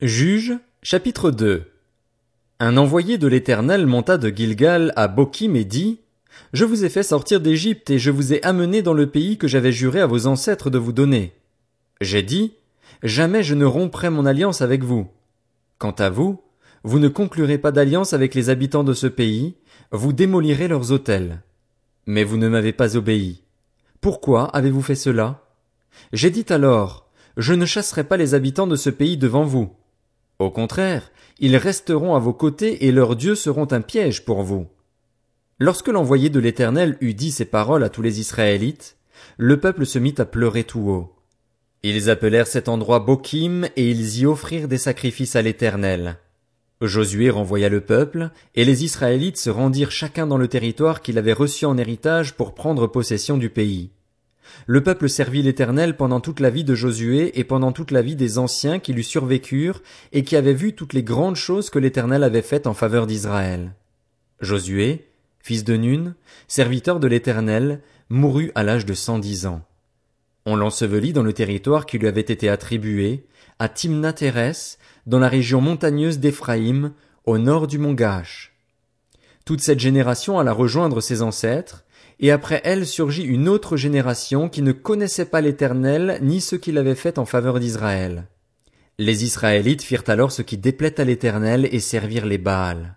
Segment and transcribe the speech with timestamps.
[0.00, 1.72] Juge, chapitre 2
[2.60, 5.98] Un envoyé de l'Éternel monta de Gilgal à Bokim et dit,
[6.52, 9.48] Je vous ai fait sortir d'Égypte et je vous ai amené dans le pays que
[9.48, 11.32] j'avais juré à vos ancêtres de vous donner.
[12.00, 12.52] J'ai dit,
[13.02, 15.08] Jamais je ne romprai mon alliance avec vous.
[15.78, 16.44] Quant à vous,
[16.84, 19.56] vous ne conclurez pas d'alliance avec les habitants de ce pays,
[19.90, 21.42] vous démolirez leurs autels.
[22.06, 23.42] Mais vous ne m'avez pas obéi.
[24.00, 25.42] Pourquoi avez-vous fait cela?
[26.12, 29.74] J'ai dit alors, je ne chasserai pas les habitants de ce pays devant vous.
[30.38, 31.10] Au contraire,
[31.40, 34.66] ils resteront à vos côtés et leurs dieux seront un piège pour vous.
[35.58, 38.96] Lorsque l'envoyé de l'Éternel eut dit ces paroles à tous les Israélites,
[39.36, 41.16] le peuple se mit à pleurer tout haut.
[41.82, 46.18] Ils appelèrent cet endroit Bokim et ils y offrirent des sacrifices à l'Éternel.
[46.80, 51.32] Josué renvoya le peuple, et les Israélites se rendirent chacun dans le territoire qu'il avait
[51.32, 53.90] reçu en héritage pour prendre possession du pays.
[54.66, 58.16] Le peuple servit l'Éternel pendant toute la vie de Josué et pendant toute la vie
[58.16, 62.22] des anciens qui lui survécurent et qui avaient vu toutes les grandes choses que l'Éternel
[62.22, 63.72] avait faites en faveur d'Israël.
[64.40, 65.08] Josué,
[65.40, 66.14] fils de Nun,
[66.46, 69.62] serviteur de l'Éternel, mourut à l'âge de cent dix ans.
[70.46, 73.26] On l'ensevelit dans le territoire qui lui avait été attribué,
[73.58, 76.92] à Timnath-Hérès, dans la région montagneuse d'Éphraïm,
[77.24, 78.54] au nord du mont Gash.
[79.44, 81.84] Toute cette génération alla rejoindre ses ancêtres,
[82.20, 86.78] et après elle surgit une autre génération qui ne connaissait pas l'Éternel ni ce qu'il
[86.78, 88.26] avait fait en faveur d'Israël.
[88.98, 92.96] Les Israélites firent alors ce qui déplaît à l'Éternel et servirent les Baals.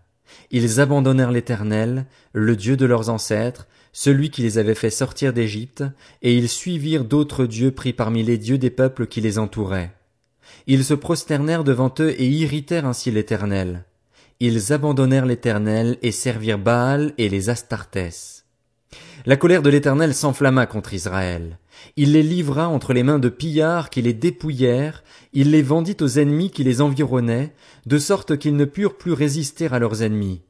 [0.49, 5.83] Ils abandonnèrent l'Éternel, le Dieu de leurs ancêtres, celui qui les avait fait sortir d'Égypte,
[6.21, 9.91] et ils suivirent d'autres dieux pris parmi les dieux des peuples qui les entouraient.
[10.67, 13.85] Ils se prosternèrent devant eux et irritèrent ainsi l'Éternel.
[14.39, 18.40] Ils abandonnèrent l'Éternel et servirent Baal et les Astartès.
[19.25, 21.59] La colère de l'Éternel s'enflamma contre Israël.
[21.95, 25.03] Il les livra entre les mains de pillards qui les dépouillèrent,
[25.33, 27.53] il les vendit aux ennemis qui les environnaient,
[27.85, 30.41] de sorte qu'ils ne purent plus résister à leurs ennemis.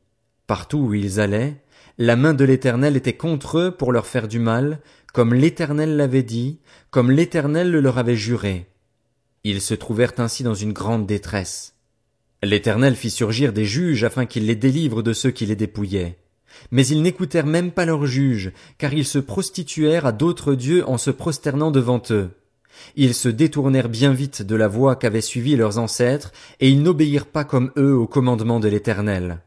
[0.48, 1.58] Partout où ils allaient,
[1.98, 4.80] la main de l'Éternel était contre eux pour leur faire du mal,
[5.14, 6.60] comme l'Éternel l'avait dit,
[6.90, 8.68] comme l'Éternel le leur avait juré.
[9.44, 11.76] Ils se trouvèrent ainsi dans une grande détresse.
[12.42, 16.21] L'Éternel fit surgir des juges afin qu'ils les délivrent de ceux qui les dépouillaient.
[16.70, 20.98] Mais ils n'écoutèrent même pas leurs juges, car ils se prostituèrent à d'autres dieux en
[20.98, 22.30] se prosternant devant eux.
[22.96, 27.28] Ils se détournèrent bien vite de la voie qu'avaient suivie leurs ancêtres, et ils n'obéirent
[27.28, 29.40] pas comme eux au commandement de l'Éternel.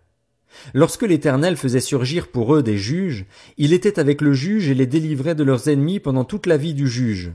[0.73, 3.27] Lorsque l'Éternel faisait surgir pour eux des juges,
[3.59, 6.75] il était avec le juge et les délivrait de leurs ennemis pendant toute la vie
[6.75, 7.33] du juge.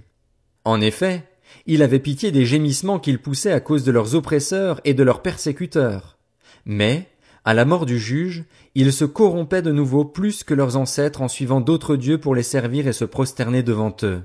[0.63, 1.25] En effet,
[1.65, 5.21] il avait pitié des gémissements qu'ils poussaient à cause de leurs oppresseurs et de leurs
[5.21, 6.17] persécuteurs.
[6.65, 7.08] Mais,
[7.45, 8.43] à la mort du juge,
[8.75, 12.43] ils se corrompaient de nouveau plus que leurs ancêtres en suivant d'autres dieux pour les
[12.43, 14.21] servir et se prosterner devant eux.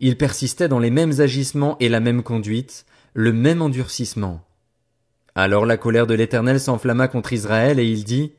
[0.00, 4.44] Ils persistaient dans les mêmes agissements et la même conduite, le même endurcissement.
[5.34, 8.32] Alors la colère de l'Éternel s'enflamma contre Israël et il dit,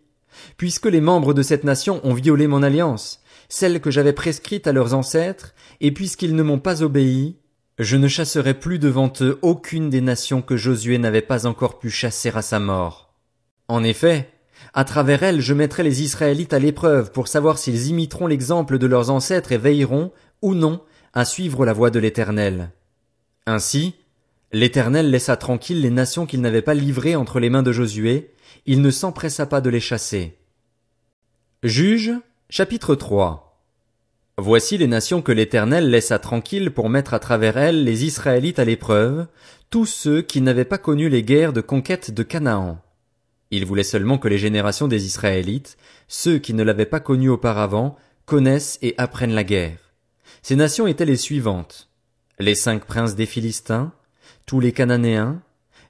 [0.58, 4.74] Puisque les membres de cette nation ont violé mon alliance, celle que j'avais prescrite à
[4.74, 7.38] leurs ancêtres, et puisqu'ils ne m'ont pas obéi,
[7.80, 11.90] je ne chasserai plus devant eux aucune des nations que Josué n'avait pas encore pu
[11.90, 13.09] chasser à sa mort.
[13.70, 14.28] En effet,
[14.74, 18.88] à travers elle je mettrai les Israélites à l'épreuve pour savoir s'ils imiteront l'exemple de
[18.88, 20.82] leurs ancêtres et veilleront, ou non,
[21.14, 22.72] à suivre la voie de l'Éternel.
[23.46, 23.94] Ainsi,
[24.52, 28.32] l'Éternel laissa tranquilles les nations qu'il n'avait pas livrées entre les mains de Josué,
[28.66, 30.36] il ne s'empressa pas de les chasser.
[31.62, 32.14] Juge,
[32.50, 33.62] chapitre 3
[34.40, 38.66] Voici les nations que l'Éternel laissa tranquilles pour mettre à travers elles les Israélites à
[38.66, 39.28] l'épreuve,
[39.70, 42.82] tous ceux qui n'avaient pas connu les guerres de conquête de Canaan.
[43.52, 45.78] Il voulait seulement que les générations des Israélites,
[46.08, 47.96] ceux qui ne l'avaient pas connu auparavant,
[48.26, 49.94] connaissent et apprennent la guerre.
[50.44, 51.90] Ces nations étaient les suivantes.
[52.38, 53.92] Les cinq princes des Philistins,
[54.46, 55.42] tous les Cananéens,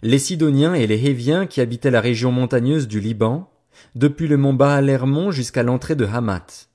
[0.02, 3.52] les Sidoniens et les Héviens qui habitaient la région montagneuse du Liban,
[3.96, 6.70] depuis le mont Baal Hermon jusqu'à l'entrée de Hamath.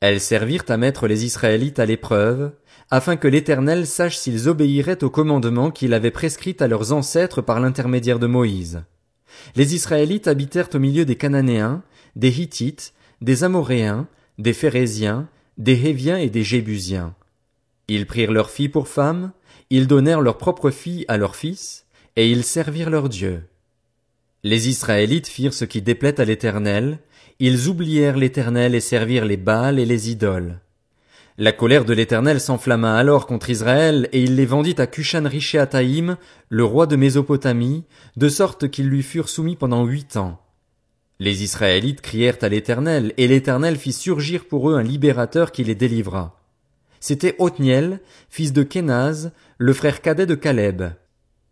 [0.00, 2.52] Elles servirent à mettre les Israélites à l'épreuve,
[2.90, 7.58] afin que l'Éternel sache s'ils obéiraient au commandement qu'il avait prescrit à leurs ancêtres par
[7.58, 8.84] l'intermédiaire de Moïse.
[9.54, 11.82] Les Israélites habitèrent au milieu des Cananéens,
[12.14, 14.08] des Hittites, des Amoréens,
[14.38, 15.28] des Phérésiens,
[15.58, 17.14] des Héviens et des Jébusiens.
[17.88, 19.32] Ils prirent leurs filles pour femmes,
[19.70, 21.86] ils donnèrent leurs propres filles à leurs fils,
[22.16, 23.42] et ils servirent leurs dieux.
[24.42, 26.98] Les Israélites firent ce qui déplaît à l'Éternel,
[27.38, 30.60] ils oublièrent l'Éternel et servirent les Baals et les idoles.
[31.38, 36.16] La colère de l'Éternel s'enflamma alors contre Israël, et il les vendit à Cushan Rishéataïm,
[36.48, 37.84] le roi de Mésopotamie,
[38.16, 40.40] de sorte qu'ils lui furent soumis pendant huit ans.
[41.18, 45.74] Les Israélites crièrent à l'Éternel, et l'Éternel fit surgir pour eux un libérateur qui les
[45.74, 46.40] délivra.
[47.00, 48.00] C'était Othniel,
[48.30, 50.84] fils de Kénaz, le frère cadet de Caleb.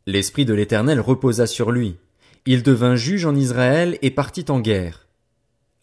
[0.06, 1.96] L'Esprit de l'Éternel reposa sur lui.
[2.46, 5.03] Il devint juge en Israël et partit en guerre.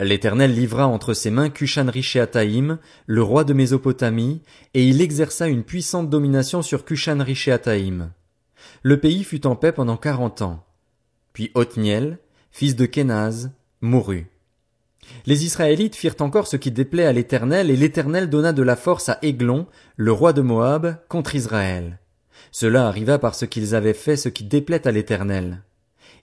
[0.02, 4.42] L'Éternel livra entre ses mains Cushan Rishéataïm, le roi de Mésopotamie,
[4.74, 8.10] et il exerça une puissante domination sur Cushan Rishéataïm.
[8.82, 10.66] Le pays fut en paix pendant quarante ans.
[11.34, 12.18] Puis Othniel,
[12.50, 13.52] fils de Kenaz,
[13.82, 14.26] mourut.
[15.28, 19.08] Les Israélites firent encore ce qui déplaît à l'Éternel, et l'Éternel donna de la force
[19.08, 22.00] à Églon, le roi de Moab, contre Israël.
[22.52, 25.62] Cela arriva parce qu'ils avaient fait ce qui déplaît à l'Éternel.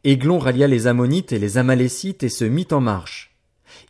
[0.02, 3.27] Églon rallia les Ammonites et les Amalécites et se mit en marche.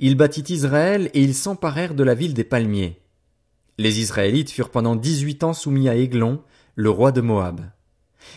[0.00, 3.00] Il battit Israël et ils s'emparèrent de la ville des palmiers.
[3.78, 6.42] Les Israélites furent pendant dix-huit ans soumis à Églon,
[6.74, 7.60] le roi de Moab.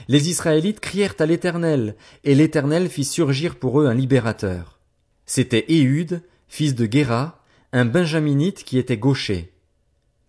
[0.07, 4.79] Les Israélites crièrent à l'Éternel, et l'Éternel fit surgir pour eux un libérateur.
[5.25, 7.43] C'était Éhud, fils de Guéra,
[7.73, 9.53] un benjaminite qui était gaucher.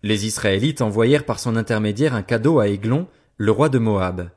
[0.01, 3.07] Les Israélites envoyèrent par son intermédiaire un cadeau à Églon,
[3.37, 4.29] le roi de Moab.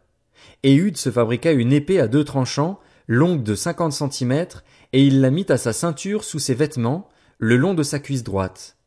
[0.62, 4.64] Éhud se fabriqua une épée à deux tranchants, longue de cinquante centimètres,
[4.96, 8.24] et il la mit à sa ceinture sous ses vêtements, le long de sa cuisse
[8.24, 8.78] droite.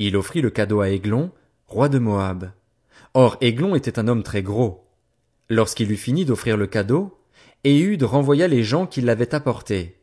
[0.00, 1.30] Il offrit le cadeau à Églon,
[1.68, 2.50] roi de Moab.
[3.14, 4.90] Or Églon était un homme très gros.
[5.48, 7.16] Lorsqu'il eut fini d'offrir le cadeau,
[7.62, 10.00] Éhud renvoya les gens qui l'avaient apporté.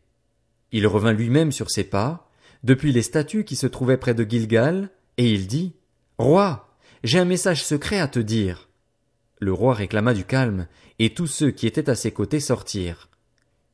[0.71, 2.31] Il revint lui-même sur ses pas,
[2.63, 5.73] depuis les statues qui se trouvaient près de Gilgal, et il dit,
[6.17, 6.73] Roi,
[7.03, 8.69] j'ai un message secret à te dire.
[9.39, 13.09] Le roi réclama du calme, et tous ceux qui étaient à ses côtés sortirent.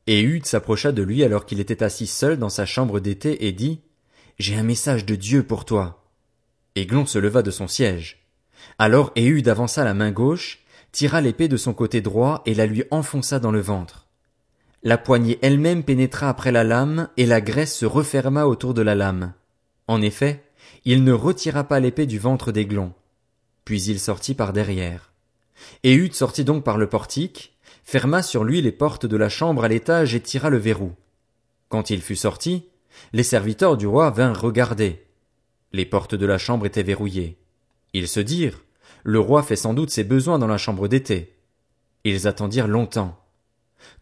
[0.08, 3.82] Éhud s'approcha de lui alors qu'il était assis seul dans sa chambre d'été et dit,
[4.38, 6.02] J'ai un message de Dieu pour toi.
[6.76, 8.26] Églon se leva de son siège.
[8.78, 10.60] Alors Éhud avança la main gauche,
[10.92, 14.06] tira l'épée de son côté droit et la lui enfonça dans le ventre.
[14.82, 18.94] La poignée elle-même pénétra après la lame et la graisse se referma autour de la
[18.94, 19.34] lame.
[19.88, 20.42] En effet,
[20.86, 22.94] il ne retira pas l'épée du ventre d'Aiglon.
[23.66, 25.12] Puis il sortit par derrière.
[25.82, 27.57] Éhud sortit donc par le portique,
[27.88, 30.92] ferma sur lui les portes de la chambre à l'étage et tira le verrou.
[31.70, 32.68] Quand il fut sorti,
[33.14, 35.06] les serviteurs du roi vinrent regarder.
[35.72, 37.38] Les portes de la chambre étaient verrouillées.
[37.94, 38.62] Ils se dirent,
[39.04, 41.38] le roi fait sans doute ses besoins dans la chambre d'été.
[42.04, 43.18] Ils attendirent longtemps.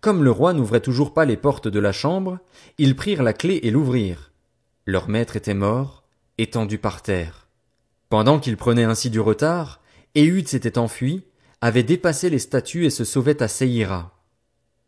[0.01, 2.41] Comme le roi n'ouvrait toujours pas les portes de la chambre,
[2.79, 4.33] ils prirent la clé et l'ouvrirent.
[4.85, 6.03] Leur maître était mort,
[6.39, 7.47] étendu par terre.
[8.09, 9.81] Pendant qu'ils prenaient ainsi du retard,
[10.17, 11.23] Éhud s'était enfui,
[11.67, 14.23] avait dépassé les statues et se sauvait à Seïra.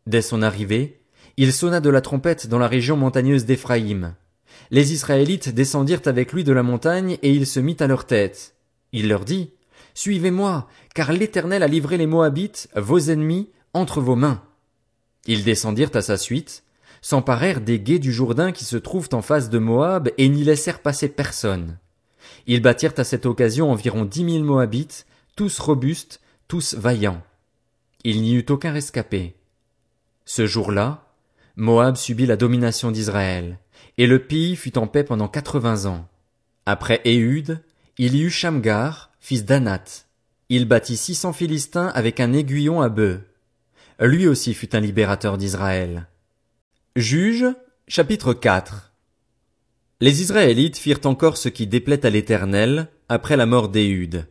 [0.06, 1.00] Dès son arrivée,
[1.36, 4.14] il sonna de la trompette dans la région montagneuse d'Éphraïm.
[4.70, 8.54] Les Israélites descendirent avec lui de la montagne et il se mit à leur tête.
[8.92, 9.50] Il leur dit,
[9.94, 14.44] Suivez-moi, car l'Éternel a livré les Moabites, vos ennemis, entre vos mains.
[15.26, 16.62] Ils descendirent à sa suite,
[17.02, 20.80] s'emparèrent des guets du Jourdain qui se trouvent en face de Moab et n'y laissèrent
[20.80, 21.78] passer personne.
[22.46, 27.22] Ils battirent à cette occasion environ dix mille Moabites, tous robustes, tous vaillants.
[28.04, 29.36] Il n'y eut aucun rescapé.
[30.24, 31.04] Ce jour-là,
[31.56, 33.58] Moab subit la domination d'Israël,
[33.98, 36.08] et le pays fut en paix pendant quatre-vingts ans.
[36.64, 37.62] Après Éhud,
[37.98, 40.06] il y eut Shamgar, fils d'Anat.
[40.48, 43.20] Il bâtit six cents Philistins avec un aiguillon à bœuf.
[44.00, 46.08] Lui aussi fut un libérateur d'Israël.
[46.96, 47.46] Juge,
[47.88, 48.94] chapitre 4
[50.00, 54.26] Les Israélites firent encore ce qui déplaît à l'Éternel, après la mort d'Éhud.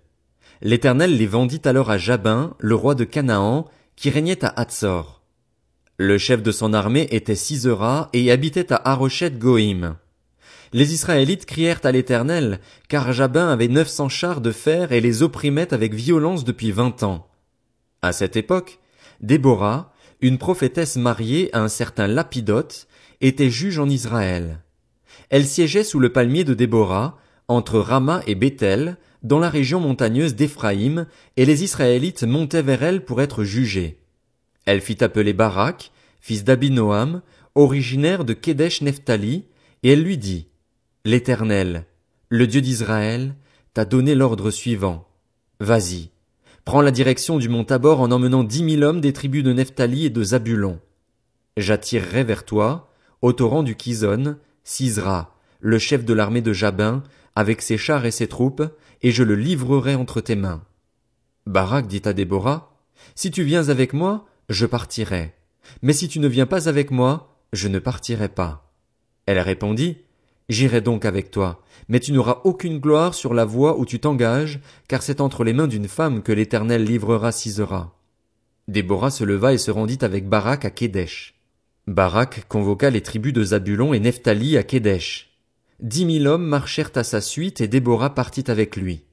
[0.61, 3.65] L'Éternel les vendit alors à Jabin, le roi de Canaan,
[3.95, 5.21] qui régnait à Hatzor.
[5.97, 9.95] Le chef de son armée était Sisera et habitait à Harochet Goïm.
[10.73, 15.23] Les Israélites crièrent à l'Éternel, car Jabin avait neuf cents chars de fer et les
[15.23, 17.27] opprimait avec violence depuis vingt ans.
[18.01, 18.79] À cette époque,
[19.21, 22.87] Déborah, une prophétesse mariée à un certain Lapidote,
[23.21, 24.59] était juge en Israël.
[25.29, 27.17] Elle siégeait sous le palmier de Déborah,
[27.47, 33.03] entre Rama et Bethel, dans la région montagneuse d'Éphraïm, et les Israélites montaient vers elle
[33.03, 33.99] pour être jugés.
[34.65, 37.21] Elle fit appeler Barak, fils d'Abinoam,
[37.55, 39.45] originaire de Kedesh Nephtali,
[39.83, 40.47] et elle lui dit,
[41.05, 41.85] L'Éternel,
[42.29, 43.35] le Dieu d'Israël,
[43.73, 45.07] t'a donné l'ordre suivant.
[45.59, 46.09] Vas-y,
[46.65, 50.05] prends la direction du mont Tabor en emmenant dix mille hommes des tribus de Nephtali
[50.05, 50.79] et de Zabulon.
[51.55, 57.03] J'attirerai vers toi, au torrent du Kizon, Sisra, le chef de l'armée de Jabin,
[57.37, 58.63] avec ses chars et ses troupes,
[59.03, 60.63] et je le livrerai entre tes mains.
[61.45, 62.75] Barak dit à Déborah,
[63.13, 65.35] Si tu viens avec moi, je partirai.
[65.83, 68.73] Mais si tu ne viens pas avec moi, je ne partirai pas.
[69.27, 69.97] Elle répondit,
[70.49, 74.59] J'irai donc avec toi, mais tu n'auras aucune gloire sur la voie où tu t'engages,
[74.87, 77.99] car c'est entre les mains d'une femme que l'Éternel livrera Sisera.
[78.67, 81.35] Déborah se leva et se rendit avec Barak à Kédesh.
[81.85, 85.26] Barak convoqua les tribus de Zabulon et Nephtali à Kédesh.
[85.79, 89.03] Dix mille hommes marchèrent à sa suite et Déborah partit avec lui.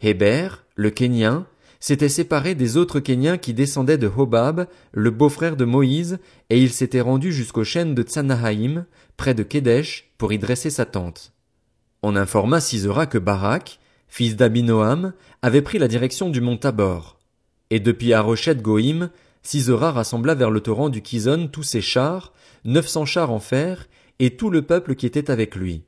[0.00, 1.46] Héber, le Kénien,
[1.78, 6.18] s'était séparé des autres Kéniens qui descendaient de Hobab, le beau-frère de Moïse,
[6.50, 8.84] et il s'était rendu jusqu'aux chaînes de Tsanahaïm,
[9.16, 11.34] près de Kédesh, pour y dresser sa tente.
[12.02, 13.78] On informa Sisera que Barak,
[14.08, 17.20] fils d'Abinoam, avait pris la direction du mont Tabor.
[17.70, 19.10] Et depuis Arochet Goïm,
[19.44, 22.32] Sisera rassembla vers le torrent du Kizon tous ses chars,
[22.64, 23.86] neuf cents chars en fer,
[24.18, 25.84] et tout le peuple qui était avec lui.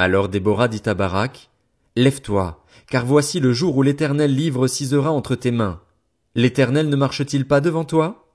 [0.00, 1.50] Alors Déborah dit à Barak,
[1.96, 5.80] Lève-toi, car voici le jour où l'Éternel livre Sisera entre tes mains.
[6.36, 8.32] L'Éternel ne marche-t-il pas devant toi?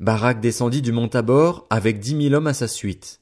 [0.00, 3.20] Barak descendit du mont Tabor avec dix mille hommes à sa suite.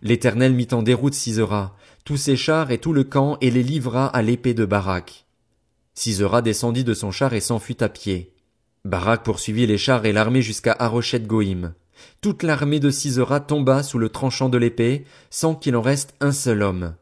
[0.00, 4.06] L'Éternel mit en déroute Sisera, tous ses chars et tout le camp, et les livra
[4.06, 5.26] à l'épée de Barak.
[5.94, 8.32] Sisera descendit de son char et s'enfuit à pied.
[8.84, 11.74] Barak poursuivit les chars et l'armée jusqu'à Arochet Goïm.
[12.20, 16.30] Toute l'armée de Sisera tomba sous le tranchant de l'épée, sans qu'il en reste un
[16.30, 16.94] seul homme.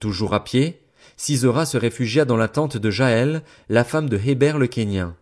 [0.00, 0.80] Toujours à pied,
[1.16, 5.16] Sisera se réfugia dans la tente de Jaël, la femme de Héber le Kénien.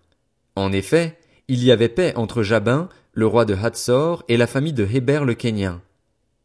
[0.57, 4.73] En effet, il y avait paix entre Jabin, le roi de Hatzor, et la famille
[4.73, 5.83] de Héber le Kénien.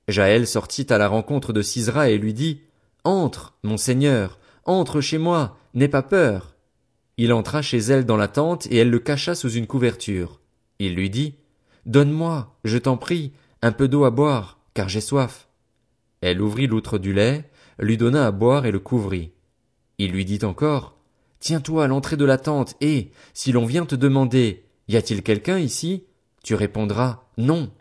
[0.07, 2.61] Jaël sortit à la rencontre de Sisera et lui dit,
[3.03, 6.55] Entre, mon seigneur, entre chez moi, n'aie pas peur.
[7.17, 10.39] Il entra chez elle dans la tente et elle le cacha sous une couverture.
[10.79, 11.35] Il lui dit,
[11.85, 13.31] Donne-moi, je t'en prie,
[13.61, 15.47] un peu d'eau à boire, car j'ai soif.
[16.21, 19.31] Elle ouvrit l'outre du lait, lui donna à boire et le couvrit.
[19.97, 20.97] Il lui dit encore,
[21.39, 25.57] Tiens-toi à l'entrée de la tente et, si l'on vient te demander, Y a-t-il quelqu'un
[25.57, 26.03] ici?
[26.43, 27.71] Tu répondras, Non.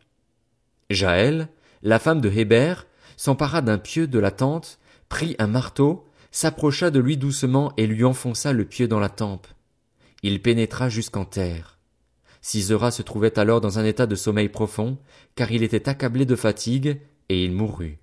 [0.91, 1.49] Jaël,
[1.83, 2.87] la femme de Héber,
[3.17, 4.79] s'empara d'un pieu de la tente,
[5.09, 9.47] prit un marteau, s'approcha de lui doucement et lui enfonça le pieu dans la tempe.
[10.23, 11.79] Il pénétra jusqu'en terre.
[12.41, 14.99] Sisera se trouvait alors dans un état de sommeil profond,
[15.35, 17.99] car il était accablé de fatigue, et il mourut.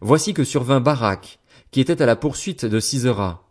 [0.00, 1.38] Voici que survint Barak,
[1.70, 3.48] qui était à la poursuite de Sisera.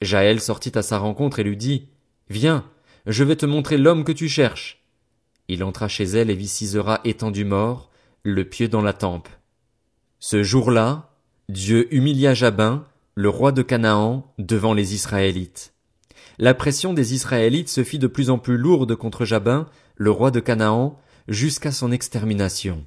[0.00, 1.88] Jaël sortit à sa rencontre et lui dit,
[2.30, 2.64] Viens,
[3.06, 4.84] je vais te montrer l'homme que tu cherches.
[5.48, 7.90] Il entra chez elle et vit Sisera étendu mort,
[8.22, 9.28] le pieu dans la tempe.
[10.20, 11.10] Ce jour-là,
[11.48, 15.72] Dieu humilia Jabin, le roi de Canaan, devant les Israélites.
[16.38, 19.66] La pression des Israélites se fit de plus en plus lourde contre Jabin,
[19.96, 22.84] le roi de Canaan, jusqu'à son extermination.